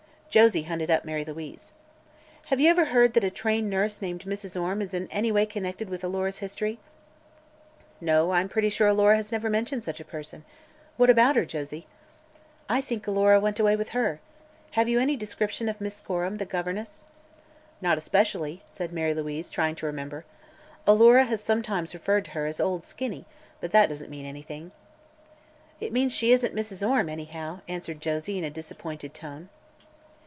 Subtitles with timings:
[0.33, 1.73] Josie hunted up Mary Louise.
[2.45, 4.57] "Have you ever heard that a trained nurse named Mrs.
[4.57, 8.01] Orme is in any way connected with Alora's history?" she asked.
[8.01, 10.45] "No; I'm pretty sure Alora has never mentioned such a person.
[10.95, 11.85] What about her, Josie?
[12.69, 14.21] "I think Alora went away with her.
[14.71, 17.03] Have you any description of Miss Gorham, the governess?"
[17.81, 20.23] "Not especially," said Mary Louise, trying to remember.
[20.87, 23.25] "Alora has sometimes referred to her as 'Old Skinny,'
[23.59, 24.71] but that doesn't mean anything."
[25.81, 26.87] "It means she isn't Mrs.
[26.87, 29.49] Orme, anyhow," answered Josie, in a disappointed tone.